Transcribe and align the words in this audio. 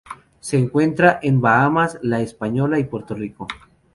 Se 0.39 0.57
encuentra 0.57 1.19
en 1.21 1.39
Bahamas, 1.41 1.99
la 2.01 2.21
Española 2.21 2.79
y 2.79 2.85
Puerto 2.85 3.13
Rico. 3.13 3.45